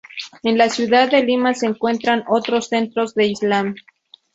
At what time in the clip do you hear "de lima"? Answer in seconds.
1.11-1.53